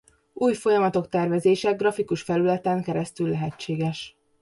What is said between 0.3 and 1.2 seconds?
Új folyamatok